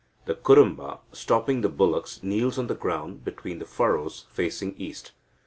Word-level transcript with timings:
The 0.25 0.33
Kurumba, 0.33 0.97
stopping 1.11 1.61
the 1.61 1.69
bullocks, 1.69 2.23
kneels 2.23 2.57
on 2.57 2.65
the 2.65 2.73
ground 2.73 3.23
between 3.23 3.59
the 3.59 3.65
furrows, 3.67 4.25
facing 4.31 4.73
east. 4.79 5.11